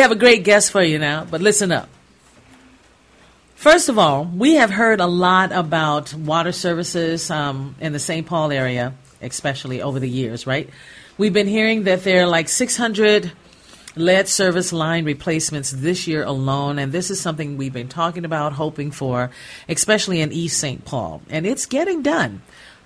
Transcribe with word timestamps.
have 0.00 0.10
a 0.10 0.16
great 0.16 0.44
guest 0.44 0.72
for 0.72 0.82
you 0.82 0.98
now, 0.98 1.24
but 1.24 1.40
listen 1.40 1.72
up. 1.72 1.88
First 3.54 3.88
of 3.88 3.98
all, 3.98 4.24
we 4.24 4.54
have 4.54 4.70
heard 4.70 5.00
a 5.00 5.06
lot 5.06 5.52
about 5.52 6.14
water 6.14 6.52
services 6.52 7.30
um, 7.30 7.74
in 7.80 7.92
the 7.92 7.98
St. 7.98 8.26
Paul 8.26 8.52
area, 8.52 8.94
especially 9.20 9.82
over 9.82 10.00
the 10.00 10.08
years, 10.08 10.46
right? 10.46 10.70
We've 11.18 11.32
been 11.32 11.46
hearing 11.46 11.84
that 11.84 12.02
there 12.02 12.22
are 12.22 12.26
like 12.26 12.48
600 12.48 13.32
lead 13.96 14.28
service 14.28 14.72
line 14.72 15.04
replacements 15.04 15.70
this 15.72 16.06
year 16.06 16.24
alone, 16.24 16.78
and 16.78 16.92
this 16.92 17.10
is 17.10 17.20
something 17.20 17.56
we've 17.58 17.72
been 17.72 17.88
talking 17.88 18.24
about, 18.24 18.54
hoping 18.54 18.90
for, 18.90 19.30
especially 19.68 20.22
in 20.22 20.32
East 20.32 20.58
St. 20.58 20.84
Paul. 20.84 21.20
And 21.28 21.46
it's 21.46 21.66
getting 21.66 22.02
done. 22.02 22.40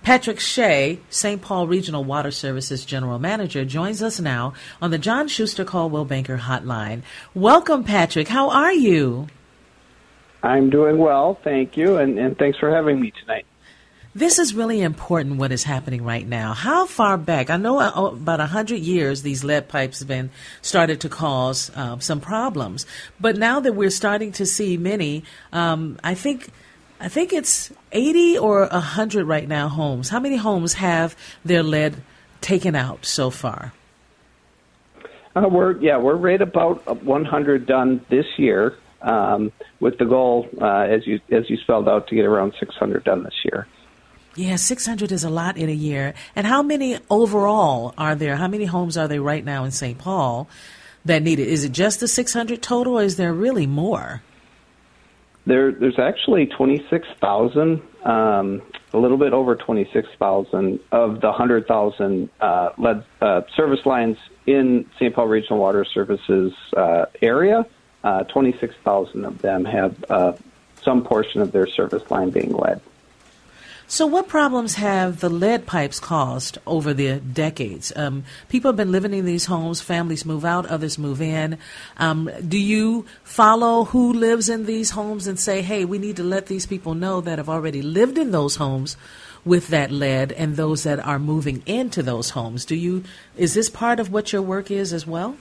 Patrick 0.04 0.38
Shea, 0.38 1.00
St. 1.08 1.40
Paul 1.40 1.66
Regional 1.66 2.04
Water 2.04 2.30
Services 2.30 2.84
General 2.84 3.18
Manager, 3.18 3.64
joins 3.64 4.02
us 4.02 4.20
now 4.20 4.52
on 4.82 4.90
the 4.90 4.98
John 4.98 5.28
Schuster 5.28 5.64
Coldwell 5.64 6.04
Banker 6.04 6.36
Hotline. 6.36 7.00
Welcome, 7.34 7.84
Patrick. 7.84 8.28
How 8.28 8.50
are 8.50 8.74
you? 8.74 9.28
I'm 10.42 10.68
doing 10.68 10.98
well, 10.98 11.38
thank 11.42 11.78
you, 11.78 11.96
and, 11.96 12.18
and 12.18 12.36
thanks 12.36 12.58
for 12.58 12.70
having 12.70 13.00
me 13.00 13.14
tonight. 13.18 13.46
This 14.14 14.38
is 14.38 14.54
really 14.54 14.82
important 14.82 15.38
what 15.38 15.52
is 15.52 15.64
happening 15.64 16.04
right 16.04 16.28
now. 16.28 16.52
How 16.52 16.84
far 16.84 17.16
back? 17.16 17.48
I 17.48 17.56
know 17.56 17.80
uh, 17.80 18.10
about 18.12 18.40
100 18.40 18.76
years 18.76 19.22
these 19.22 19.42
lead 19.42 19.68
pipes 19.68 20.00
have 20.00 20.08
been 20.08 20.30
started 20.60 21.00
to 21.00 21.08
cause 21.08 21.70
uh, 21.74 21.98
some 21.98 22.20
problems. 22.20 22.84
But 23.18 23.38
now 23.38 23.58
that 23.60 23.72
we're 23.72 23.88
starting 23.88 24.32
to 24.32 24.44
see 24.44 24.76
many, 24.76 25.24
um, 25.50 25.98
I 26.04 26.14
think 26.14 26.50
I 27.00 27.08
think 27.08 27.32
it's 27.32 27.72
80 27.92 28.38
or 28.38 28.66
100 28.66 29.24
right 29.24 29.48
now 29.48 29.68
homes. 29.68 30.08
How 30.08 30.20
many 30.20 30.36
homes 30.36 30.74
have 30.74 31.16
their 31.44 31.62
lead 31.62 31.96
taken 32.40 32.74
out 32.74 33.04
so 33.04 33.30
far? 33.30 33.72
Uh, 35.36 35.48
we're 35.50 35.76
yeah, 35.78 35.98
we're 35.98 36.14
right 36.14 36.40
about 36.40 37.04
100 37.04 37.66
done 37.66 38.04
this 38.08 38.26
year, 38.36 38.76
um, 39.02 39.50
with 39.80 39.98
the 39.98 40.04
goal 40.04 40.48
uh, 40.60 40.82
as 40.82 41.06
you 41.06 41.20
as 41.30 41.50
you 41.50 41.56
spelled 41.56 41.88
out 41.88 42.06
to 42.08 42.14
get 42.14 42.24
around 42.24 42.54
600 42.58 43.04
done 43.04 43.24
this 43.24 43.34
year. 43.44 43.66
Yeah, 44.36 44.56
600 44.56 45.12
is 45.12 45.22
a 45.22 45.30
lot 45.30 45.56
in 45.56 45.68
a 45.68 45.72
year. 45.72 46.14
And 46.34 46.46
how 46.46 46.62
many 46.62 46.98
overall 47.08 47.94
are 47.96 48.16
there? 48.16 48.36
How 48.36 48.48
many 48.48 48.64
homes 48.64 48.96
are 48.96 49.06
there 49.06 49.22
right 49.22 49.44
now 49.44 49.62
in 49.62 49.70
St. 49.70 49.96
Paul 49.96 50.48
that 51.04 51.22
need 51.22 51.38
it? 51.38 51.46
Is 51.46 51.62
it 51.62 51.70
just 51.70 52.00
the 52.00 52.08
600 52.08 52.60
total, 52.60 52.98
or 52.98 53.02
is 53.02 53.16
there 53.16 53.32
really 53.32 53.66
more? 53.66 54.22
There, 55.46 55.72
there's 55.72 55.98
actually 55.98 56.46
26,000, 56.46 57.82
um, 58.04 58.62
a 58.92 58.98
little 58.98 59.18
bit 59.18 59.32
over 59.32 59.54
26,000 59.56 60.80
of 60.90 61.20
the 61.20 61.26
100,000 61.26 62.30
uh, 62.40 62.70
lead 62.78 63.04
uh, 63.20 63.42
service 63.54 63.84
lines 63.84 64.16
in 64.46 64.88
St. 64.96 65.14
Paul 65.14 65.26
Regional 65.26 65.58
Water 65.58 65.84
Services 65.84 66.52
uh, 66.76 67.06
area. 67.20 67.66
Uh, 68.02 68.24
26,000 68.24 69.24
of 69.24 69.40
them 69.42 69.64
have 69.64 70.04
uh, 70.08 70.32
some 70.82 71.04
portion 71.04 71.40
of 71.40 71.52
their 71.52 71.66
service 71.66 72.10
line 72.10 72.30
being 72.30 72.52
lead. 72.52 72.80
So, 73.94 74.08
what 74.08 74.26
problems 74.26 74.74
have 74.74 75.20
the 75.20 75.28
lead 75.28 75.66
pipes 75.66 76.00
caused 76.00 76.58
over 76.66 76.92
the 76.92 77.20
decades? 77.20 77.92
Um, 77.94 78.24
people 78.48 78.70
have 78.70 78.76
been 78.76 78.90
living 78.90 79.14
in 79.14 79.24
these 79.24 79.46
homes, 79.46 79.80
families 79.80 80.26
move 80.26 80.44
out, 80.44 80.66
others 80.66 80.98
move 80.98 81.22
in. 81.22 81.58
Um, 81.96 82.28
do 82.48 82.58
you 82.58 83.06
follow 83.22 83.84
who 83.84 84.12
lives 84.12 84.48
in 84.48 84.66
these 84.66 84.90
homes 84.90 85.28
and 85.28 85.38
say, 85.38 85.62
hey, 85.62 85.84
we 85.84 85.98
need 85.98 86.16
to 86.16 86.24
let 86.24 86.46
these 86.46 86.66
people 86.66 86.94
know 86.94 87.20
that 87.20 87.38
have 87.38 87.48
already 87.48 87.82
lived 87.82 88.18
in 88.18 88.32
those 88.32 88.56
homes 88.56 88.96
with 89.44 89.68
that 89.68 89.92
lead 89.92 90.32
and 90.32 90.56
those 90.56 90.82
that 90.82 90.98
are 90.98 91.20
moving 91.20 91.62
into 91.64 92.02
those 92.02 92.30
homes? 92.30 92.64
Do 92.64 92.74
you, 92.74 93.04
is 93.36 93.54
this 93.54 93.70
part 93.70 94.00
of 94.00 94.10
what 94.10 94.32
your 94.32 94.42
work 94.42 94.72
is 94.72 94.92
as 94.92 95.06
well? 95.06 95.36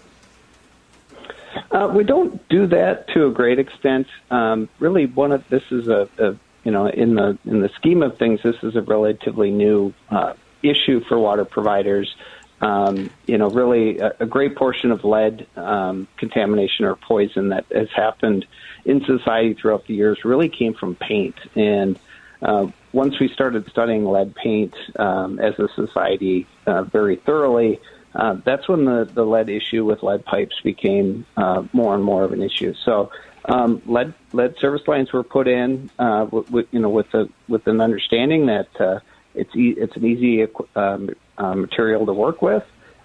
Uh, 1.71 1.91
we 1.91 2.03
don't 2.03 2.47
do 2.49 2.67
that 2.67 3.07
to 3.15 3.25
a 3.25 3.31
great 3.31 3.57
extent. 3.57 4.05
Um, 4.29 4.69
really, 4.77 5.07
one 5.07 5.31
of 5.31 5.43
this 5.49 5.63
is 5.71 5.87
a, 5.87 6.07
a 6.19 6.35
you 6.63 6.71
know, 6.71 6.87
in 6.87 7.15
the 7.15 7.37
in 7.45 7.61
the 7.61 7.69
scheme 7.75 8.01
of 8.03 8.17
things, 8.17 8.39
this 8.43 8.55
is 8.63 8.75
a 8.75 8.81
relatively 8.81 9.51
new 9.51 9.93
uh, 10.09 10.33
issue 10.61 11.01
for 11.07 11.19
water 11.19 11.45
providers. 11.45 12.13
Um, 12.61 13.09
you 13.25 13.37
know, 13.37 13.49
really 13.49 13.99
a, 13.99 14.13
a 14.21 14.25
great 14.25 14.55
portion 14.55 14.91
of 14.91 15.03
lead 15.03 15.45
um, 15.57 16.07
contamination 16.17 16.85
or 16.85 16.95
poison 16.95 17.49
that 17.49 17.65
has 17.73 17.89
happened 17.93 18.45
in 18.85 19.03
society 19.03 19.53
throughout 19.53 19.85
the 19.87 19.93
years 19.93 20.23
really 20.23 20.47
came 20.47 20.73
from 20.73 20.95
paint. 20.95 21.35
And 21.55 21.99
uh, 22.41 22.67
once 22.93 23.19
we 23.19 23.27
started 23.27 23.69
studying 23.69 24.05
lead 24.05 24.33
paint 24.35 24.73
um, 24.97 25.39
as 25.39 25.59
a 25.59 25.67
society 25.75 26.47
uh, 26.65 26.83
very 26.83 27.17
thoroughly, 27.17 27.81
uh, 28.15 28.37
that's 28.45 28.69
when 28.69 28.85
the, 28.85 29.09
the 29.11 29.25
lead 29.25 29.49
issue 29.49 29.83
with 29.83 30.03
lead 30.03 30.23
pipes 30.23 30.55
became 30.63 31.25
uh, 31.35 31.63
more 31.73 31.95
and 31.95 32.03
more 32.03 32.23
of 32.23 32.31
an 32.31 32.41
issue. 32.41 32.73
So 32.85 33.11
um, 33.45 33.81
lead 33.85 34.13
lead 34.31 34.55
service 34.59 34.87
lines 34.87 35.11
were 35.11 35.23
put 35.23 35.47
in, 35.47 35.89
uh, 35.99 36.27
with, 36.29 36.67
you 36.71 36.79
know, 36.79 36.89
with 36.89 37.13
a 37.13 37.27
with 37.47 37.67
an 37.67 37.81
understanding 37.81 38.45
that 38.47 38.69
uh, 38.79 38.99
it's 39.35 39.55
e- 39.55 39.75
it's 39.77 39.95
an 39.95 40.05
easy 40.05 40.47
um, 40.75 41.09
uh, 41.37 41.55
material 41.55 42.05
to 42.05 42.13
work 42.13 42.41
with. 42.41 42.63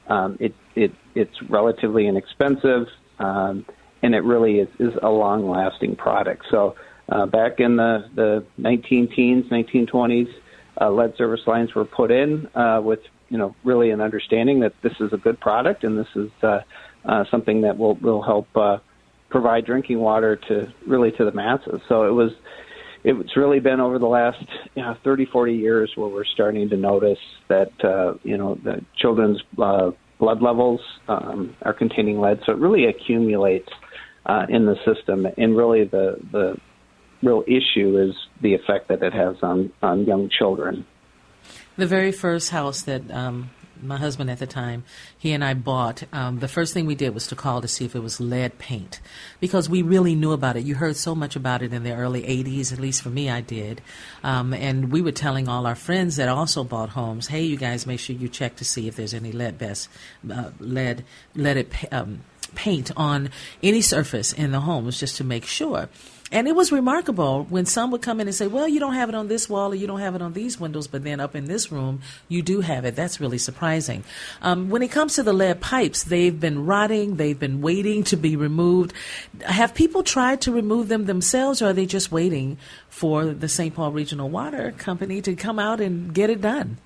Um, 0.09 0.37
it 0.41 0.55
it 0.75 0.93
it's 1.15 1.43
relatively 1.43 2.07
inexpensive, 2.07 2.89
um, 3.19 3.67
and 4.03 4.15
it 4.15 4.23
really 4.23 4.61
is, 4.61 4.69
is 4.79 4.95
a 5.03 5.11
long 5.11 5.49
lasting 5.49 5.97
product. 5.97 6.47
So 6.51 6.77
uh, 7.09 7.27
back 7.27 7.61
in 7.61 7.77
the 7.77 8.09
the 8.15 8.45
19 8.59 9.09
teens, 9.09 9.47
1920s, 9.51 10.33
uh, 10.81 10.91
lead 10.91 11.17
service 11.17 11.47
lines 11.47 11.75
were 11.75 11.85
put 11.85 12.11
in 12.11 12.49
uh, 12.55 12.81
with 12.83 13.01
you 13.29 13.39
know 13.39 13.55
really 13.65 13.91
an 13.91 14.01
understanding 14.01 14.61
that 14.61 14.75
this 14.83 14.95
is 15.01 15.13
a 15.13 15.17
good 15.19 15.41
product 15.41 15.85
and 15.85 15.99
this 15.99 16.09
is 16.15 16.31
uh, 16.43 16.61
uh, 17.05 17.25
something 17.31 17.63
that 17.63 17.77
will 17.77 17.95
will 17.97 18.23
help. 18.23 18.49
Uh, 18.57 18.79
provide 19.31 19.67
drinking 19.67 19.99
water 19.99 20.37
to 20.49 20.73
really 20.87 21.11
to 21.13 21.25
the 21.25 21.33
masses. 21.33 21.81
So 21.89 22.05
it 22.05 22.13
was 22.13 22.33
it's 23.05 23.37
really 23.37 23.61
been 23.61 23.81
over 23.81 23.99
the 23.99 24.07
last 24.07 24.45
you 24.75 24.83
know, 24.83 24.97
30, 25.05 25.27
40 25.27 25.55
years 25.55 25.93
where 25.95 26.09
we're 26.09 26.25
starting 26.25 26.69
to 26.69 26.77
notice 26.77 27.19
that 27.49 27.73
uh, 27.85 28.15
you 28.23 28.37
know 28.37 28.57
the 28.63 28.85
children's 28.97 29.41
uh, 29.63 29.91
blood 30.19 30.43
levels 30.43 30.81
um, 31.09 31.57
are 31.63 31.73
containing 31.73 32.21
lead. 32.21 32.41
So 32.45 32.53
it 32.53 32.59
really 32.59 32.87
accumulates 32.87 33.69
uh, 34.27 34.47
in 34.49 34.67
the 34.67 34.77
system, 34.85 35.27
and 35.37 35.57
really 35.57 35.85
the 35.85 36.19
the 36.33 36.57
real 37.23 37.43
issue 37.47 37.99
is 37.99 38.15
the 38.43 38.55
effect 38.55 38.89
that 38.89 39.03
it 39.03 39.13
has 39.13 39.37
on 39.43 39.73
on 39.83 40.05
young 40.05 40.29
children. 40.29 40.87
The 41.77 41.87
very 41.87 42.13
first 42.13 42.51
house 42.51 42.83
that 42.83 43.11
um, 43.11 43.51
my 43.83 43.97
husband 43.97 44.31
at 44.31 44.39
the 44.39 44.47
time, 44.47 44.85
he 45.17 45.33
and 45.33 45.45
I 45.45 45.55
bought, 45.55 46.05
um, 46.13 46.39
the 46.39 46.49
first 46.49 46.75
thing 46.75 46.87
we 46.87 46.95
did 46.95 47.15
was 47.15 47.27
to 47.29 47.37
call 47.37 47.61
to 47.61 47.69
see 47.69 47.85
if 47.85 47.95
it 47.95 48.01
was 48.01 48.21
lead 48.21 48.59
paint 48.59 49.01
because 49.41 49.69
we 49.69 49.83
really 49.83 50.15
knew 50.15 50.33
about 50.33 50.57
it. 50.57 50.65
You 50.65 50.75
heard 50.77 50.97
so 50.97 51.15
much 51.15 51.37
about 51.37 51.63
it 51.63 51.73
in 51.73 51.85
the 51.85 51.95
early 51.95 52.23
80s, 52.23 52.73
at 52.73 52.79
least 52.79 53.03
for 53.03 53.11
me, 53.11 53.31
I 53.31 53.41
did. 53.41 53.81
Um, 54.23 54.53
and 54.55 54.91
we 54.91 55.03
were 55.03 55.13
telling 55.13 55.49
all 55.49 55.67
our 55.67 55.75
friends 55.75 56.17
that 56.17 56.29
also 56.29 56.65
bought 56.65 56.91
homes, 56.91 57.29
hey, 57.29 57.43
you 57.43 57.57
guys, 57.57 57.87
make 57.87 58.01
sure 58.01 58.17
you 58.17 58.29
check 58.29 58.57
to 58.57 58.65
see 58.65 58.89
if 58.89 58.97
there's 58.97 59.15
any 59.15 59.33
lead 59.33 59.59
best, 59.59 59.89
uh, 60.31 60.51
lead, 60.59 61.05
leaded, 61.35 61.75
um, 61.93 62.21
paint 62.55 62.91
on 62.97 63.31
any 63.63 63.81
surface 63.81 64.33
in 64.33 64.53
the 64.53 64.61
homes 64.61 64.99
just 64.99 65.17
to 65.17 65.25
make 65.25 65.45
sure. 65.45 65.89
And 66.31 66.47
it 66.47 66.55
was 66.55 66.71
remarkable 66.71 67.45
when 67.45 67.65
some 67.65 67.91
would 67.91 68.03
come 68.03 68.21
in 68.21 68.27
and 68.27 68.35
say, 68.35 68.47
Well, 68.47 68.69
you 68.69 68.81
don't 68.81 68.95
have 68.95 69.09
it 69.09 69.15
on 69.15 69.29
this 69.29 69.49
wall 69.49 69.73
or 69.73 69.75
you 69.75 69.87
don't 69.87 70.01
have 70.01 70.15
it 70.15 70.21
on 70.21 70.35
these 70.35 70.61
windows, 70.61 70.87
but 70.87 71.03
then 71.05 71.21
up 71.21 71.35
in 71.35 71.47
this 71.47 71.73
room, 71.73 72.01
you 72.29 72.43
do 72.43 72.61
have 72.61 72.85
it. 72.85 72.95
That's 72.95 73.21
really 73.21 73.39
surprising. 73.39 74.05
Um, 74.43 74.69
when 74.69 74.83
it 74.83 74.91
comes 74.91 75.15
to 75.15 75.23
the 75.23 75.33
lead 75.33 75.61
pipes, 75.61 76.05
they've 76.05 76.39
been 76.39 76.67
rotting, 76.67 77.17
they've 77.17 77.39
been 77.39 77.63
waiting 77.63 78.05
to 78.05 78.17
be 78.17 78.37
removed. 78.37 78.93
Have 79.43 79.75
people 79.75 80.03
tried 80.03 80.43
to 80.43 80.53
remove 80.53 80.89
them 80.89 81.07
themselves, 81.07 81.63
or 81.63 81.69
are 81.69 81.73
they 81.73 81.87
just 81.87 82.13
waiting 82.13 82.59
for 82.91 83.27
the 83.27 83.49
St. 83.49 83.75
Paul 83.75 83.93
Regional 83.93 84.29
Water 84.29 84.73
Company 84.73 85.23
to 85.23 85.35
come 85.35 85.59
out 85.59 85.81
and 85.81 86.13
get 86.13 86.29
it 86.29 86.43
done? 86.43 86.77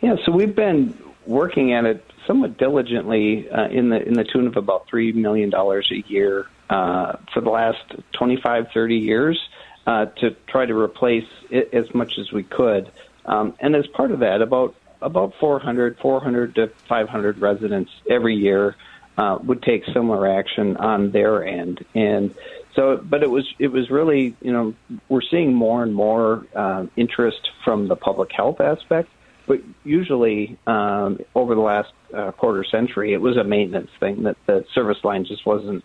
Yeah, 0.00 0.16
so 0.24 0.32
we've 0.32 0.54
been 0.54 0.96
working 1.26 1.72
at 1.72 1.84
it 1.84 2.04
somewhat 2.26 2.58
diligently 2.58 3.50
uh, 3.50 3.68
in 3.68 3.88
the 3.88 4.02
in 4.06 4.14
the 4.14 4.24
tune 4.24 4.46
of 4.46 4.56
about 4.56 4.86
three 4.88 5.12
million 5.12 5.50
dollars 5.50 5.90
a 5.92 6.08
year 6.08 6.46
uh, 6.70 7.16
for 7.34 7.40
the 7.40 7.50
last 7.50 7.82
25, 8.12 8.68
30 8.72 8.96
years 8.96 9.38
uh, 9.86 10.06
to 10.06 10.30
try 10.46 10.64
to 10.64 10.74
replace 10.74 11.28
it 11.50 11.74
as 11.74 11.92
much 11.94 12.16
as 12.18 12.32
we 12.32 12.44
could. 12.44 12.90
Um, 13.26 13.54
and 13.60 13.74
as 13.74 13.86
part 13.88 14.12
of 14.12 14.20
that, 14.20 14.40
about 14.40 14.74
about 15.02 15.32
400, 15.40 15.98
400 15.98 16.54
to 16.56 16.70
500 16.86 17.38
residents 17.38 17.90
every 18.08 18.36
year 18.36 18.76
uh, 19.16 19.38
would 19.42 19.62
take 19.62 19.84
similar 19.86 20.28
action 20.28 20.76
on 20.76 21.10
their 21.10 21.44
end. 21.44 21.84
And 21.94 22.34
so, 22.74 22.98
but 22.98 23.22
it 23.22 23.30
was 23.30 23.52
it 23.58 23.68
was 23.68 23.90
really 23.90 24.36
you 24.40 24.52
know 24.52 24.74
we're 25.08 25.22
seeing 25.22 25.54
more 25.54 25.82
and 25.82 25.94
more 25.94 26.46
uh, 26.54 26.86
interest 26.96 27.50
from 27.64 27.88
the 27.88 27.96
public 27.96 28.30
health 28.32 28.60
aspect. 28.60 29.08
But 29.46 29.60
usually, 29.82 30.56
um, 30.68 31.18
over 31.34 31.56
the 31.56 31.60
last 31.60 31.92
uh, 32.14 32.30
quarter 32.30 32.62
century, 32.62 33.12
it 33.12 33.20
was 33.20 33.36
a 33.36 33.42
maintenance 33.42 33.90
thing 33.98 34.22
that 34.22 34.36
the 34.46 34.64
service 34.72 35.02
line 35.02 35.24
just 35.24 35.44
wasn't 35.44 35.82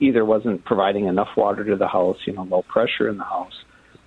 either 0.00 0.24
wasn't 0.24 0.64
providing 0.64 1.06
enough 1.06 1.28
water 1.36 1.64
to 1.64 1.76
the 1.76 1.88
house, 1.88 2.18
you 2.26 2.32
know, 2.32 2.44
low 2.44 2.62
pressure 2.62 3.08
in 3.08 3.18
the 3.18 3.24
house, 3.24 3.64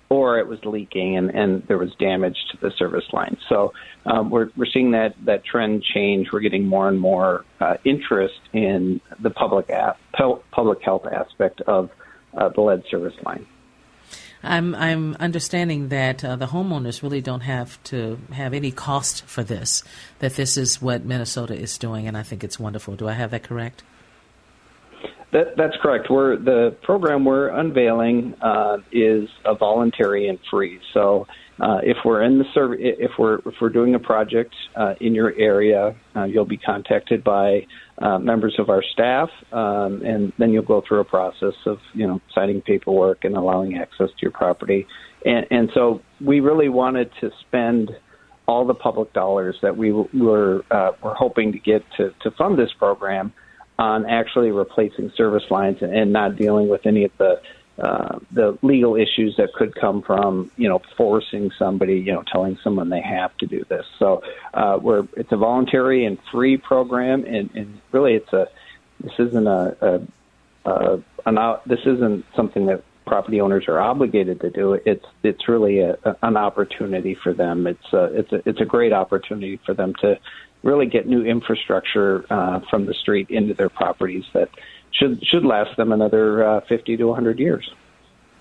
or 0.08 0.38
it 0.38 0.46
was 0.46 0.62
leaking 0.64 1.16
and, 1.16 1.30
and 1.30 1.62
there 1.68 1.78
was 1.78 1.94
damage 1.98 2.36
to 2.50 2.58
the 2.58 2.70
service 2.72 3.04
line. 3.12 3.36
So 3.48 3.72
um, 4.04 4.30
we're, 4.30 4.50
we're 4.56 4.66
seeing 4.66 4.90
that, 4.92 5.14
that 5.24 5.44
trend 5.44 5.82
change. 5.82 6.32
We're 6.32 6.40
getting 6.40 6.66
more 6.66 6.88
and 6.88 7.00
more 7.00 7.44
uh, 7.60 7.76
interest 7.84 8.40
in 8.52 9.00
the 9.20 9.30
public, 9.30 9.70
app, 9.70 9.98
public 10.50 10.82
health 10.82 11.06
aspect 11.06 11.60
of 11.62 11.90
uh, 12.36 12.48
the 12.50 12.60
lead 12.60 12.84
service 12.90 13.14
line. 13.24 13.46
I'm 14.42 14.74
I'm 14.74 15.14
understanding 15.20 15.88
that 15.90 16.24
uh, 16.24 16.34
the 16.36 16.46
homeowners 16.46 17.02
really 17.02 17.20
don't 17.20 17.42
have 17.42 17.82
to 17.84 18.18
have 18.32 18.54
any 18.54 18.72
cost 18.72 19.24
for 19.26 19.44
this. 19.44 19.84
That 20.18 20.34
this 20.34 20.56
is 20.56 20.82
what 20.82 21.04
Minnesota 21.04 21.54
is 21.54 21.78
doing, 21.78 22.08
and 22.08 22.16
I 22.16 22.24
think 22.24 22.42
it's 22.42 22.58
wonderful. 22.58 22.96
Do 22.96 23.08
I 23.08 23.12
have 23.12 23.30
that 23.30 23.44
correct? 23.44 23.84
That, 25.32 25.56
that's 25.56 25.74
correct. 25.80 26.08
We're 26.10 26.36
the 26.36 26.76
program 26.82 27.24
we're 27.24 27.48
unveiling 27.48 28.34
uh, 28.42 28.78
is 28.92 29.28
a 29.46 29.54
voluntary 29.54 30.28
and 30.28 30.38
free. 30.50 30.78
So 30.92 31.26
uh, 31.58 31.78
if 31.82 31.96
we're 32.04 32.22
in 32.22 32.38
the 32.38 32.44
serv- 32.52 32.78
if 32.78 33.12
we're 33.18 33.36
if 33.46 33.54
we're 33.58 33.70
doing 33.70 33.94
a 33.94 33.98
project 33.98 34.54
uh, 34.76 34.94
in 35.00 35.14
your 35.14 35.32
area, 35.38 35.96
uh, 36.14 36.24
you'll 36.24 36.44
be 36.44 36.58
contacted 36.58 37.24
by 37.24 37.66
uh, 37.98 38.18
members 38.18 38.56
of 38.58 38.68
our 38.68 38.82
staff, 38.82 39.30
um, 39.52 40.02
and 40.04 40.34
then 40.38 40.52
you'll 40.52 40.64
go 40.64 40.82
through 40.86 41.00
a 41.00 41.04
process 41.04 41.54
of 41.64 41.78
you 41.94 42.06
know 42.06 42.20
signing 42.34 42.60
paperwork 42.60 43.24
and 43.24 43.34
allowing 43.34 43.78
access 43.78 44.08
to 44.10 44.22
your 44.22 44.32
property. 44.32 44.86
And, 45.24 45.46
and 45.50 45.70
so 45.72 46.02
we 46.20 46.40
really 46.40 46.68
wanted 46.68 47.10
to 47.22 47.30
spend 47.46 47.90
all 48.46 48.66
the 48.66 48.74
public 48.74 49.14
dollars 49.14 49.56
that 49.62 49.76
we 49.76 49.92
were 49.92 50.62
uh, 50.70 50.90
were 51.02 51.14
hoping 51.14 51.52
to 51.52 51.58
get 51.58 51.82
to, 51.96 52.10
to 52.22 52.30
fund 52.32 52.58
this 52.58 52.72
program 52.78 53.32
on 53.82 54.06
actually 54.06 54.52
replacing 54.52 55.10
service 55.16 55.42
lines 55.50 55.78
and 55.82 56.12
not 56.12 56.36
dealing 56.36 56.68
with 56.68 56.86
any 56.86 57.04
of 57.04 57.10
the 57.18 57.40
uh, 57.78 58.18
the 58.30 58.56
legal 58.62 58.94
issues 58.94 59.34
that 59.38 59.52
could 59.54 59.74
come 59.74 60.02
from 60.02 60.52
you 60.56 60.68
know 60.68 60.80
forcing 60.96 61.50
somebody 61.58 61.94
you 61.94 62.12
know 62.12 62.22
telling 62.30 62.56
someone 62.62 62.90
they 62.90 63.00
have 63.00 63.36
to 63.38 63.46
do 63.46 63.64
this. 63.68 63.84
So 63.98 64.22
uh, 64.54 64.78
we're 64.80 65.08
it's 65.16 65.32
a 65.32 65.36
voluntary 65.36 66.04
and 66.04 66.16
free 66.30 66.58
program, 66.58 67.24
and, 67.24 67.50
and 67.54 67.80
really 67.90 68.14
it's 68.14 68.32
a 68.32 68.46
this 69.00 69.14
isn't 69.18 69.48
a, 69.48 69.76
a, 70.64 70.70
a 70.70 71.02
an, 71.26 71.58
this 71.66 71.80
isn't 71.84 72.24
something 72.36 72.66
that 72.66 72.84
property 73.04 73.40
owners 73.40 73.64
are 73.66 73.80
obligated 73.80 74.40
to 74.42 74.50
do. 74.50 74.74
It's 74.74 75.06
it's 75.24 75.48
really 75.48 75.80
a, 75.80 75.96
an 76.22 76.36
opportunity 76.36 77.16
for 77.20 77.32
them. 77.32 77.66
It's 77.66 77.92
a, 77.92 78.04
it's 78.04 78.32
a 78.32 78.48
it's 78.48 78.60
a 78.60 78.64
great 78.64 78.92
opportunity 78.92 79.58
for 79.66 79.74
them 79.74 79.92
to 80.02 80.20
really 80.62 80.86
get 80.86 81.06
new 81.06 81.24
infrastructure 81.24 82.24
uh, 82.30 82.60
from 82.70 82.86
the 82.86 82.94
street 82.94 83.30
into 83.30 83.54
their 83.54 83.68
properties 83.68 84.24
that 84.34 84.48
should 84.92 85.24
should 85.26 85.44
last 85.44 85.76
them 85.76 85.92
another 85.92 86.44
uh, 86.44 86.60
50 86.68 86.96
to 86.98 87.04
100 87.06 87.38
years. 87.38 87.70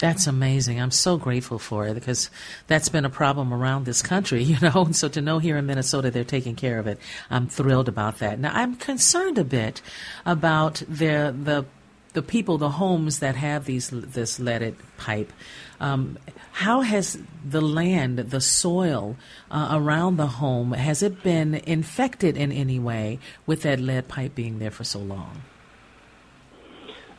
That's 0.01 0.25
amazing. 0.25 0.81
I'm 0.81 0.89
so 0.89 1.17
grateful 1.17 1.59
for 1.59 1.85
it 1.85 1.93
because 1.93 2.31
that's 2.65 2.89
been 2.89 3.05
a 3.05 3.09
problem 3.09 3.53
around 3.53 3.85
this 3.85 4.01
country, 4.01 4.41
you 4.51 4.57
know. 4.59 4.85
And 4.85 4.95
so 4.95 5.07
to 5.09 5.21
know 5.21 5.39
here 5.39 5.57
in 5.57 5.65
Minnesota 5.65 6.09
they're 6.09 6.23
taking 6.23 6.55
care 6.55 6.79
of 6.79 6.87
it, 6.87 6.99
I'm 7.29 7.47
thrilled 7.47 7.87
about 7.87 8.17
that. 8.19 8.39
Now 8.39 8.51
I'm 8.53 8.75
concerned 8.75 9.37
a 9.37 9.43
bit 9.43 9.81
about 10.25 10.75
the 10.87 11.35
the 11.37 11.65
the 12.13 12.21
people, 12.21 12.57
the 12.57 12.69
homes 12.69 13.19
that 13.19 13.35
have 13.35 13.65
these 13.65 13.89
this 13.89 14.39
leaded 14.39 14.75
pipe. 14.97 15.31
Um, 15.79 16.17
how 16.51 16.81
has 16.81 17.17
the 17.43 17.61
land, 17.61 18.19
the 18.19 18.41
soil 18.41 19.15
uh, 19.49 19.69
around 19.71 20.17
the 20.17 20.27
home, 20.27 20.73
has 20.73 21.01
it 21.01 21.23
been 21.23 21.55
infected 21.55 22.37
in 22.37 22.51
any 22.51 22.79
way 22.79 23.19
with 23.45 23.63
that 23.63 23.79
lead 23.79 24.07
pipe 24.07 24.35
being 24.35 24.59
there 24.59 24.71
for 24.71 24.83
so 24.83 24.99
long? 24.99 25.41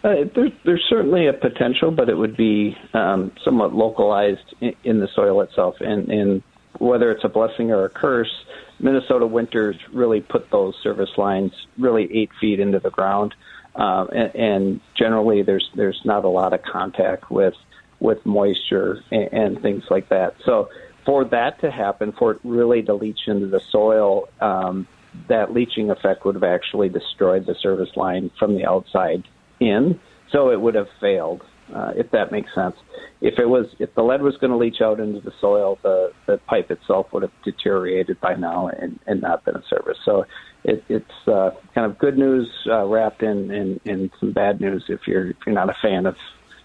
Uh, 0.04 0.24
there, 0.34 0.50
there's 0.64 0.84
certainly 0.88 1.28
a 1.28 1.32
potential, 1.32 1.90
but 1.90 2.08
it 2.08 2.16
would 2.16 2.36
be 2.36 2.76
um, 2.92 3.32
somewhat 3.44 3.72
localized 3.72 4.54
in, 4.60 4.74
in, 4.82 4.98
the 4.98 5.08
soil 5.14 5.40
itself. 5.42 5.76
And, 5.80 6.10
and 6.10 6.42
whether 6.78 7.12
it's 7.12 7.22
a 7.22 7.28
blessing 7.28 7.70
or 7.70 7.84
a 7.84 7.88
curse, 7.88 8.44
Minnesota 8.80 9.26
winters 9.26 9.76
really 9.92 10.20
put 10.20 10.50
those 10.50 10.74
service 10.82 11.10
lines 11.16 11.52
really 11.78 12.08
eight 12.12 12.30
feet 12.40 12.58
into 12.58 12.80
the 12.80 12.90
ground, 12.90 13.34
uh, 13.74 14.06
and, 14.12 14.34
and, 14.34 14.80
generally 14.94 15.42
there's 15.42 15.70
there's 15.74 16.00
not 16.04 16.24
a 16.24 16.28
lot 16.28 16.52
of 16.52 16.62
contact 16.62 17.30
with 17.30 17.54
with 18.00 18.24
moisture 18.26 19.02
and, 19.10 19.32
and 19.32 19.62
things 19.62 19.84
like 19.90 20.08
that. 20.10 20.34
So 20.44 20.68
for 21.06 21.24
that 21.26 21.60
to 21.60 21.70
happen, 21.70 22.12
for 22.12 22.32
it 22.32 22.40
really 22.44 22.82
to 22.82 22.94
leach 22.94 23.20
into 23.26 23.46
the 23.46 23.60
soil, 23.60 24.28
um, 24.40 24.86
that 25.28 25.52
leaching 25.52 25.90
effect 25.90 26.24
would 26.24 26.34
have 26.34 26.44
actually 26.44 26.88
destroyed 26.88 27.46
the 27.46 27.54
service 27.54 27.96
line 27.96 28.30
from 28.38 28.54
the 28.54 28.66
outside 28.66 29.24
in. 29.60 29.98
So 30.30 30.50
it 30.50 30.60
would 30.60 30.74
have 30.74 30.88
failed, 31.00 31.42
uh, 31.74 31.92
if 31.96 32.10
that 32.10 32.32
makes 32.32 32.54
sense. 32.54 32.76
If 33.20 33.38
it 33.38 33.46
was, 33.46 33.66
if 33.78 33.94
the 33.94 34.02
lead 34.02 34.22
was 34.22 34.36
going 34.38 34.50
to 34.50 34.56
leach 34.56 34.80
out 34.80 35.00
into 35.00 35.20
the 35.20 35.32
soil, 35.40 35.78
the 35.82 36.12
the 36.26 36.38
pipe 36.46 36.70
itself 36.70 37.06
would 37.12 37.22
have 37.22 37.32
deteriorated 37.44 38.20
by 38.20 38.34
now 38.34 38.68
and, 38.68 38.98
and 39.06 39.20
not 39.20 39.44
been 39.44 39.56
a 39.56 39.62
service. 39.68 39.98
So 40.04 40.24
it, 40.64 40.84
it's 40.88 41.28
uh, 41.28 41.50
kind 41.74 41.90
of 41.90 41.98
good 41.98 42.18
news 42.18 42.48
uh, 42.66 42.84
wrapped 42.86 43.22
in, 43.22 43.50
in 43.50 43.80
in 43.84 44.10
some 44.20 44.32
bad 44.32 44.60
news 44.60 44.84
if 44.88 45.00
you're 45.06 45.30
if 45.30 45.36
you're 45.46 45.54
not 45.54 45.70
a 45.70 45.76
fan 45.82 46.06
of 46.06 46.16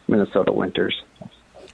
Minnesota 0.07 0.51
winters. 0.51 0.95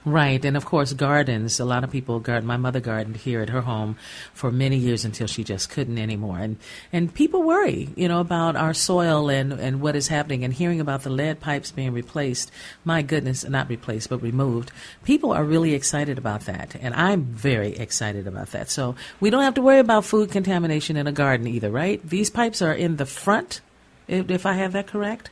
Right, 0.06 0.44
and 0.44 0.54
of 0.54 0.66
course, 0.66 0.92
gardens. 0.92 1.58
A 1.58 1.64
lot 1.64 1.82
of 1.82 1.90
people 1.90 2.20
garden. 2.20 2.46
My 2.46 2.58
mother 2.58 2.80
gardened 2.80 3.16
here 3.16 3.40
at 3.40 3.48
her 3.48 3.62
home 3.62 3.96
for 4.34 4.52
many 4.52 4.76
years 4.76 5.02
until 5.02 5.26
she 5.26 5.42
just 5.44 5.70
couldn't 5.70 5.96
anymore. 5.96 6.40
And 6.40 6.58
and 6.92 7.14
people 7.14 7.42
worry, 7.42 7.88
you 7.96 8.06
know, 8.08 8.20
about 8.20 8.54
our 8.54 8.74
soil 8.74 9.30
and 9.30 9.54
and 9.54 9.80
what 9.80 9.96
is 9.96 10.08
happening. 10.08 10.44
And 10.44 10.52
hearing 10.52 10.78
about 10.78 11.04
the 11.04 11.10
lead 11.10 11.40
pipes 11.40 11.70
being 11.70 11.94
replaced, 11.94 12.52
my 12.84 13.00
goodness, 13.00 13.48
not 13.48 13.70
replaced 13.70 14.10
but 14.10 14.20
removed. 14.20 14.72
People 15.04 15.32
are 15.32 15.42
really 15.44 15.72
excited 15.72 16.18
about 16.18 16.42
that, 16.42 16.76
and 16.78 16.92
I'm 16.92 17.24
very 17.24 17.74
excited 17.74 18.26
about 18.26 18.50
that. 18.50 18.68
So 18.68 18.96
we 19.20 19.30
don't 19.30 19.42
have 19.42 19.54
to 19.54 19.62
worry 19.62 19.78
about 19.78 20.04
food 20.04 20.30
contamination 20.30 20.98
in 20.98 21.06
a 21.06 21.12
garden 21.12 21.46
either, 21.46 21.70
right? 21.70 22.06
These 22.06 22.28
pipes 22.28 22.60
are 22.60 22.74
in 22.74 22.96
the 22.96 23.06
front, 23.06 23.62
if, 24.06 24.30
if 24.30 24.44
I 24.44 24.52
have 24.52 24.72
that 24.72 24.86
correct. 24.86 25.30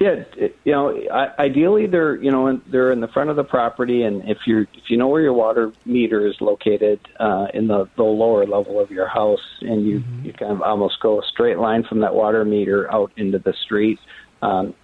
Yeah, 0.00 0.24
you 0.64 0.72
know, 0.72 1.08
ideally 1.38 1.86
they're 1.86 2.16
you 2.16 2.30
know 2.30 2.60
they're 2.66 2.90
in 2.90 3.00
the 3.00 3.08
front 3.08 3.30
of 3.30 3.36
the 3.36 3.44
property, 3.44 4.02
and 4.02 4.28
if 4.28 4.38
you 4.46 4.66
if 4.74 4.90
you 4.90 4.96
know 4.96 5.08
where 5.08 5.22
your 5.22 5.32
water 5.32 5.72
meter 5.84 6.26
is 6.26 6.40
located 6.40 7.00
uh, 7.20 7.46
in 7.54 7.68
the, 7.68 7.88
the 7.96 8.02
lower 8.02 8.44
level 8.44 8.80
of 8.80 8.90
your 8.90 9.06
house, 9.06 9.44
and 9.60 9.86
you 9.86 10.00
mm-hmm. 10.00 10.26
you 10.26 10.32
kind 10.32 10.52
of 10.52 10.62
almost 10.62 11.00
go 11.00 11.20
a 11.20 11.24
straight 11.24 11.58
line 11.58 11.84
from 11.84 12.00
that 12.00 12.14
water 12.14 12.44
meter 12.44 12.92
out 12.92 13.12
into 13.16 13.38
the 13.38 13.54
street. 13.64 13.98
Um, 14.42 14.74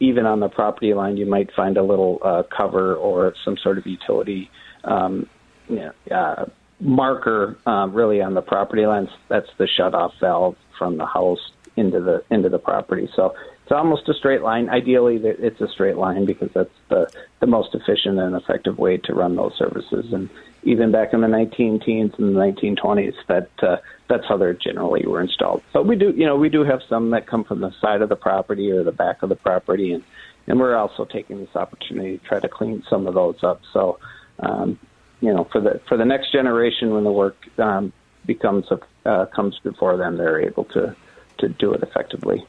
even 0.00 0.24
on 0.24 0.40
the 0.40 0.48
property 0.48 0.94
line, 0.94 1.18
you 1.18 1.26
might 1.26 1.52
find 1.52 1.76
a 1.76 1.82
little 1.82 2.18
uh, 2.24 2.42
cover 2.44 2.94
or 2.94 3.34
some 3.44 3.58
sort 3.58 3.76
of 3.76 3.86
utility 3.86 4.50
um, 4.84 5.28
you 5.68 5.76
know, 5.76 5.92
uh, 6.10 6.46
marker, 6.80 7.58
um, 7.66 7.92
really 7.92 8.22
on 8.22 8.34
the 8.34 8.42
property 8.42 8.86
lines. 8.86 9.10
That's 9.28 9.48
the 9.58 9.66
shut 9.66 9.94
off 9.94 10.14
valve 10.20 10.56
from 10.78 10.96
the 10.96 11.06
house 11.06 11.52
into 11.76 12.00
the 12.00 12.24
into 12.30 12.48
the 12.48 12.58
property. 12.58 13.08
So 13.14 13.34
it's 13.66 13.72
almost 13.72 14.08
a 14.08 14.14
straight 14.14 14.42
line. 14.42 14.68
Ideally, 14.68 15.16
it's 15.16 15.60
a 15.60 15.66
straight 15.66 15.96
line 15.96 16.24
because 16.24 16.50
that's 16.54 16.70
the 16.88 17.12
the 17.40 17.48
most 17.48 17.74
efficient 17.74 18.16
and 18.16 18.36
effective 18.36 18.78
way 18.78 18.96
to 18.98 19.12
run 19.12 19.34
those 19.34 19.54
services. 19.58 20.12
And 20.12 20.30
even 20.62 20.92
back 20.92 21.12
in 21.12 21.20
the 21.20 21.26
19 21.26 21.80
teens 21.80 22.12
and 22.16 22.36
the 22.36 22.40
1920s, 22.40 23.14
that 23.26 23.50
uh, 23.64 23.78
that's 24.08 24.24
how 24.28 24.36
they 24.36 24.52
generally 24.52 25.04
were 25.04 25.20
installed. 25.20 25.64
But 25.72 25.84
we 25.84 25.96
do, 25.96 26.12
you 26.16 26.26
know, 26.26 26.36
we 26.36 26.48
do 26.48 26.62
have 26.62 26.80
some 26.88 27.10
that 27.10 27.26
come 27.26 27.42
from 27.42 27.60
the 27.60 27.72
side 27.80 28.02
of 28.02 28.08
the 28.08 28.14
property 28.14 28.70
or 28.70 28.84
the 28.84 28.92
back 28.92 29.24
of 29.24 29.30
the 29.30 29.34
property, 29.34 29.92
and 29.92 30.04
and 30.46 30.60
we're 30.60 30.76
also 30.76 31.04
taking 31.04 31.40
this 31.40 31.56
opportunity 31.56 32.18
to 32.18 32.24
try 32.24 32.38
to 32.38 32.48
clean 32.48 32.84
some 32.88 33.08
of 33.08 33.14
those 33.14 33.42
up. 33.42 33.62
So, 33.72 33.98
um, 34.38 34.78
you 35.20 35.34
know, 35.34 35.42
for 35.50 35.60
the 35.60 35.80
for 35.88 35.96
the 35.96 36.04
next 36.04 36.30
generation, 36.30 36.94
when 36.94 37.02
the 37.02 37.10
work 37.10 37.36
um, 37.58 37.92
becomes 38.24 38.66
uh, 39.04 39.26
comes 39.34 39.58
before 39.64 39.96
them, 39.96 40.18
they're 40.18 40.40
able 40.40 40.66
to 40.66 40.94
to 41.38 41.48
do 41.48 41.72
it 41.72 41.82
effectively. 41.82 42.46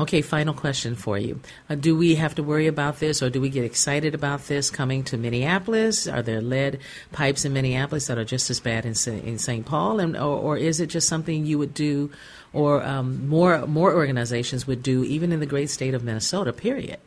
Okay, 0.00 0.22
final 0.22 0.54
question 0.54 0.94
for 0.94 1.18
you. 1.18 1.40
Uh, 1.68 1.74
do 1.74 1.94
we 1.94 2.14
have 2.14 2.34
to 2.36 2.42
worry 2.42 2.66
about 2.66 3.00
this 3.00 3.22
or 3.22 3.28
do 3.28 3.38
we 3.38 3.50
get 3.50 3.64
excited 3.64 4.14
about 4.14 4.46
this 4.46 4.70
coming 4.70 5.04
to 5.04 5.18
Minneapolis? 5.18 6.08
Are 6.08 6.22
there 6.22 6.40
lead 6.40 6.78
pipes 7.12 7.44
in 7.44 7.52
Minneapolis 7.52 8.06
that 8.06 8.16
are 8.16 8.24
just 8.24 8.48
as 8.48 8.60
bad 8.60 8.86
in, 8.86 8.94
in 9.26 9.36
St. 9.36 9.66
Paul? 9.66 10.00
And, 10.00 10.16
or, 10.16 10.38
or, 10.38 10.56
is 10.56 10.80
it 10.80 10.86
just 10.86 11.06
something 11.06 11.44
you 11.44 11.58
would 11.58 11.74
do 11.74 12.10
or 12.54 12.82
um, 12.82 13.28
more, 13.28 13.66
more 13.66 13.94
organizations 13.94 14.66
would 14.66 14.82
do 14.82 15.04
even 15.04 15.32
in 15.32 15.40
the 15.40 15.44
great 15.44 15.68
state 15.68 15.92
of 15.92 16.02
Minnesota, 16.02 16.54
period? 16.54 16.98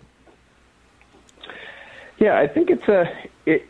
Yeah, 2.19 2.37
I 2.37 2.47
think 2.47 2.69
it's 2.69 2.87
a 2.87 3.05
it, 3.47 3.67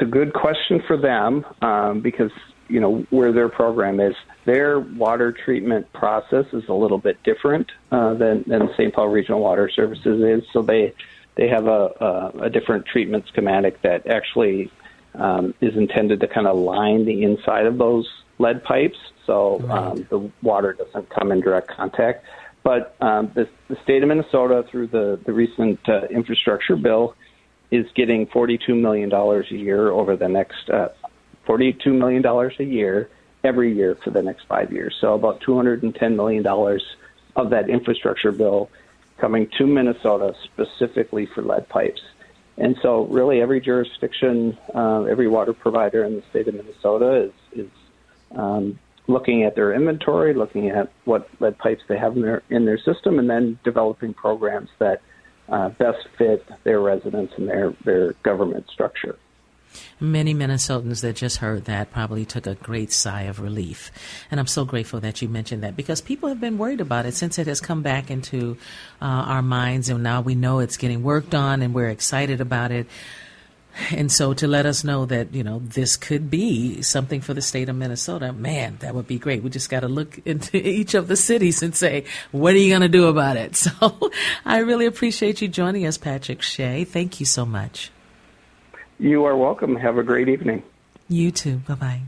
a 0.00 0.04
good 0.06 0.32
question 0.32 0.82
for 0.86 0.96
them 0.96 1.44
um, 1.60 2.00
because 2.00 2.32
you 2.68 2.80
know 2.80 3.06
where 3.10 3.32
their 3.32 3.48
program 3.48 4.00
is. 4.00 4.14
Their 4.44 4.80
water 4.80 5.32
treatment 5.32 5.92
process 5.92 6.46
is 6.52 6.68
a 6.68 6.72
little 6.72 6.98
bit 6.98 7.22
different 7.22 7.70
uh, 7.90 8.14
than 8.14 8.44
than 8.46 8.70
St. 8.74 8.92
Paul 8.94 9.08
Regional 9.08 9.40
Water 9.40 9.68
Services 9.68 10.22
is. 10.22 10.48
So 10.52 10.62
they 10.62 10.92
they 11.34 11.48
have 11.48 11.66
a 11.66 12.32
a, 12.38 12.44
a 12.44 12.50
different 12.50 12.86
treatment 12.86 13.26
schematic 13.28 13.82
that 13.82 14.06
actually 14.06 14.70
um, 15.14 15.54
is 15.60 15.76
intended 15.76 16.20
to 16.20 16.28
kind 16.28 16.46
of 16.46 16.56
line 16.56 17.04
the 17.04 17.22
inside 17.22 17.66
of 17.66 17.78
those 17.78 18.08
lead 18.38 18.62
pipes, 18.64 18.98
so 19.24 19.64
um, 19.70 20.06
the 20.10 20.30
water 20.42 20.74
doesn't 20.74 21.08
come 21.10 21.32
in 21.32 21.40
direct 21.40 21.68
contact. 21.68 22.24
But 22.62 22.96
um, 23.00 23.30
the, 23.34 23.48
the 23.68 23.76
state 23.84 24.02
of 24.02 24.08
Minnesota, 24.08 24.64
through 24.70 24.88
the 24.88 25.18
the 25.24 25.32
recent 25.32 25.88
uh, 25.88 26.06
infrastructure 26.10 26.76
bill, 26.76 27.14
is 27.70 27.86
getting 27.94 28.26
$42 28.26 28.80
million 28.80 29.12
a 29.12 29.42
year 29.54 29.90
over 29.90 30.16
the 30.16 30.28
next 30.28 30.68
uh, 30.70 30.88
$42 31.46 31.86
million 31.86 32.24
a 32.24 32.62
year 32.62 33.08
every 33.44 33.72
year 33.74 33.94
for 33.94 34.10
the 34.10 34.22
next 34.22 34.44
five 34.46 34.72
years. 34.72 34.96
So 35.00 35.14
about 35.14 35.40
$210 35.40 36.16
million 36.16 36.46
of 37.36 37.50
that 37.50 37.70
infrastructure 37.70 38.32
bill 38.32 38.70
coming 39.18 39.48
to 39.58 39.66
Minnesota 39.66 40.34
specifically 40.44 41.26
for 41.26 41.42
lead 41.42 41.68
pipes. 41.68 42.02
And 42.58 42.76
so, 42.80 43.04
really, 43.04 43.42
every 43.42 43.60
jurisdiction, 43.60 44.56
uh, 44.74 45.02
every 45.02 45.28
water 45.28 45.52
provider 45.52 46.04
in 46.04 46.16
the 46.16 46.22
state 46.30 46.48
of 46.48 46.54
Minnesota 46.54 47.24
is, 47.52 47.66
is 47.66 47.70
um, 48.34 48.78
looking 49.08 49.44
at 49.44 49.54
their 49.54 49.74
inventory, 49.74 50.32
looking 50.32 50.70
at 50.70 50.90
what 51.04 51.28
lead 51.38 51.58
pipes 51.58 51.82
they 51.86 51.98
have 51.98 52.16
in 52.16 52.22
their 52.22 52.42
in 52.48 52.64
their 52.64 52.78
system, 52.78 53.18
and 53.18 53.28
then 53.28 53.58
developing 53.62 54.14
programs 54.14 54.70
that 54.78 55.02
uh, 55.50 55.68
best 55.68 56.08
fit 56.16 56.46
their 56.64 56.80
residents 56.80 57.34
and 57.36 57.46
their 57.46 57.74
their 57.84 58.12
government 58.22 58.70
structure. 58.70 59.18
Many 60.00 60.34
Minnesotans 60.34 61.00
that 61.02 61.16
just 61.16 61.38
heard 61.38 61.64
that 61.66 61.90
probably 61.90 62.24
took 62.24 62.46
a 62.46 62.54
great 62.54 62.92
sigh 62.92 63.22
of 63.22 63.40
relief. 63.40 63.90
And 64.30 64.38
I'm 64.40 64.46
so 64.46 64.64
grateful 64.64 65.00
that 65.00 65.22
you 65.22 65.28
mentioned 65.28 65.62
that 65.62 65.76
because 65.76 66.00
people 66.00 66.28
have 66.28 66.40
been 66.40 66.58
worried 66.58 66.80
about 66.80 67.06
it 67.06 67.14
since 67.14 67.38
it 67.38 67.46
has 67.46 67.60
come 67.60 67.82
back 67.82 68.10
into 68.10 68.56
uh, 69.00 69.04
our 69.04 69.42
minds. 69.42 69.88
And 69.88 70.02
now 70.02 70.20
we 70.20 70.34
know 70.34 70.58
it's 70.58 70.76
getting 70.76 71.02
worked 71.02 71.34
on 71.34 71.62
and 71.62 71.74
we're 71.74 71.88
excited 71.88 72.40
about 72.40 72.70
it. 72.72 72.86
And 73.90 74.10
so 74.10 74.32
to 74.34 74.46
let 74.46 74.66
us 74.66 74.84
know 74.84 75.04
that, 75.06 75.34
you 75.34 75.44
know, 75.44 75.60
this 75.60 75.96
could 75.96 76.30
be 76.30 76.80
something 76.82 77.20
for 77.20 77.34
the 77.34 77.42
state 77.42 77.68
of 77.68 77.76
Minnesota, 77.76 78.32
man, 78.32 78.78
that 78.80 78.94
would 78.94 79.06
be 79.06 79.18
great. 79.18 79.42
We 79.42 79.50
just 79.50 79.68
got 79.68 79.80
to 79.80 79.88
look 79.88 80.18
into 80.24 80.56
each 80.56 80.94
of 80.94 81.08
the 81.08 81.16
cities 81.16 81.62
and 81.62 81.74
say, 81.74 82.04
what 82.32 82.54
are 82.54 82.58
you 82.58 82.70
going 82.70 82.82
to 82.82 82.88
do 82.88 83.06
about 83.06 83.36
it? 83.36 83.56
So 83.66 84.10
I 84.44 84.58
really 84.58 84.86
appreciate 84.86 85.42
you 85.42 85.48
joining 85.48 85.86
us, 85.86 85.98
Patrick 85.98 86.40
Shea. 86.40 86.84
Thank 86.84 87.20
you 87.20 87.26
so 87.26 87.44
much. 87.44 87.90
You 88.98 89.24
are 89.24 89.36
welcome. 89.36 89.76
Have 89.76 89.98
a 89.98 90.02
great 90.02 90.28
evening. 90.28 90.62
You 91.08 91.30
too. 91.30 91.58
Bye 91.58 91.74
bye. 91.74 92.00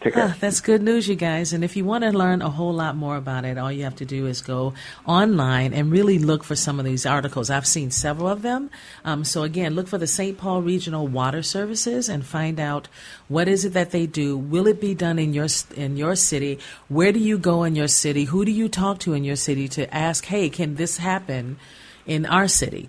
Take 0.00 0.14
care. 0.14 0.28
Ah, 0.28 0.36
that's 0.40 0.60
good 0.60 0.80
news, 0.80 1.08
you 1.08 1.14
guys. 1.14 1.52
And 1.52 1.62
if 1.62 1.76
you 1.76 1.84
want 1.84 2.04
to 2.04 2.10
learn 2.10 2.40
a 2.40 2.48
whole 2.48 2.72
lot 2.72 2.96
more 2.96 3.16
about 3.16 3.44
it, 3.44 3.58
all 3.58 3.70
you 3.70 3.84
have 3.84 3.96
to 3.96 4.06
do 4.06 4.26
is 4.26 4.40
go 4.40 4.72
online 5.06 5.74
and 5.74 5.92
really 5.92 6.18
look 6.18 6.42
for 6.42 6.56
some 6.56 6.78
of 6.78 6.86
these 6.86 7.04
articles. 7.04 7.50
I've 7.50 7.66
seen 7.66 7.90
several 7.90 8.26
of 8.28 8.40
them. 8.40 8.70
Um, 9.04 9.24
so 9.24 9.42
again, 9.42 9.74
look 9.74 9.88
for 9.88 9.98
the 9.98 10.06
St. 10.06 10.38
Paul 10.38 10.62
Regional 10.62 11.06
Water 11.06 11.42
Services 11.42 12.08
and 12.08 12.24
find 12.24 12.58
out 12.58 12.88
what 13.28 13.46
is 13.46 13.66
it 13.66 13.74
that 13.74 13.90
they 13.90 14.06
do. 14.06 14.38
Will 14.38 14.66
it 14.66 14.80
be 14.80 14.94
done 14.94 15.18
in 15.18 15.34
your 15.34 15.48
in 15.76 15.98
your 15.98 16.16
city? 16.16 16.58
Where 16.88 17.12
do 17.12 17.18
you 17.18 17.36
go 17.36 17.64
in 17.64 17.76
your 17.76 17.88
city? 17.88 18.24
Who 18.24 18.46
do 18.46 18.52
you 18.52 18.70
talk 18.70 19.00
to 19.00 19.12
in 19.12 19.24
your 19.24 19.36
city 19.36 19.68
to 19.68 19.94
ask, 19.94 20.24
hey, 20.24 20.48
can 20.48 20.76
this 20.76 20.96
happen 20.96 21.58
in 22.06 22.24
our 22.24 22.48
city? 22.48 22.88